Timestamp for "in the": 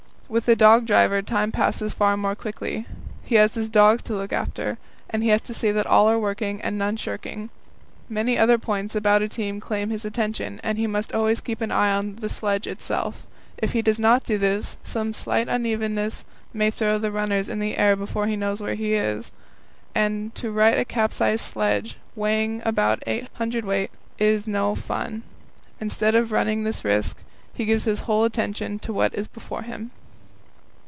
17.49-17.75